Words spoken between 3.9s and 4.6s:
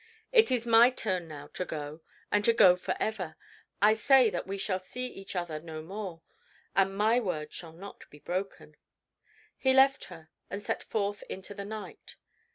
say that we